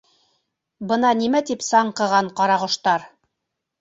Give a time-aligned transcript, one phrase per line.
[0.91, 3.07] Бына нимә тип саңҡыған ҡарағоштар.